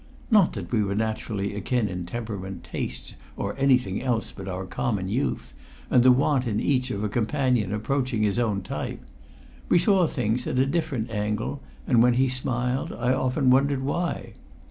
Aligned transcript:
Not 0.31 0.53
that 0.53 0.71
we 0.71 0.81
were 0.81 0.95
naturally 0.95 1.53
akin 1.53 1.87
in 1.87 2.07
temperament, 2.07 2.63
tastes, 2.63 3.13
or 3.37 3.55
anything 3.59 4.01
else 4.01 4.31
but 4.31 4.47
our 4.47 4.65
common 4.65 5.09
youth 5.09 5.53
and 5.91 6.01
the 6.01 6.11
want 6.11 6.47
in 6.47 6.59
each 6.59 6.89
of 6.89 7.03
a 7.03 7.07
companion 7.07 7.71
approaching 7.71 8.23
his 8.23 8.39
own 8.39 8.63
type. 8.63 9.03
We 9.69 9.77
saw 9.77 10.07
things 10.07 10.47
at 10.47 10.57
a 10.57 10.65
different 10.65 11.11
angle, 11.11 11.61
and 11.85 12.01
when 12.01 12.15
he 12.15 12.29
smiled 12.29 12.91
I 12.91 13.13
often 13.13 13.51
wondered 13.51 13.83
why. 13.83 14.33